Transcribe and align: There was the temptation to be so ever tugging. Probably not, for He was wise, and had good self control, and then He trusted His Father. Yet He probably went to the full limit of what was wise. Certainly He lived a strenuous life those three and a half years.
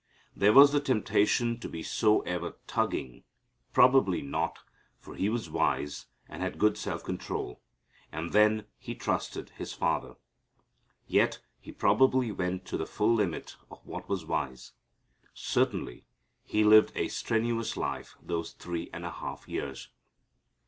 There 0.35 0.51
was 0.51 0.71
the 0.71 0.79
temptation 0.79 1.59
to 1.59 1.69
be 1.69 1.83
so 1.83 2.21
ever 2.21 2.57
tugging. 2.65 3.23
Probably 3.71 4.23
not, 4.23 4.57
for 4.97 5.13
He 5.13 5.29
was 5.29 5.47
wise, 5.47 6.07
and 6.27 6.41
had 6.41 6.57
good 6.57 6.75
self 6.75 7.03
control, 7.03 7.61
and 8.11 8.31
then 8.33 8.65
He 8.79 8.95
trusted 8.95 9.51
His 9.51 9.73
Father. 9.73 10.15
Yet 11.05 11.37
He 11.59 11.71
probably 11.71 12.31
went 12.31 12.65
to 12.65 12.77
the 12.77 12.87
full 12.87 13.13
limit 13.13 13.57
of 13.69 13.85
what 13.85 14.09
was 14.09 14.25
wise. 14.25 14.71
Certainly 15.35 16.07
He 16.45 16.63
lived 16.63 16.93
a 16.95 17.07
strenuous 17.07 17.77
life 17.77 18.17
those 18.19 18.53
three 18.53 18.89
and 18.91 19.05
a 19.05 19.11
half 19.11 19.47
years. 19.47 19.89